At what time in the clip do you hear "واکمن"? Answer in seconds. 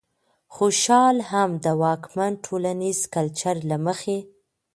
1.81-2.33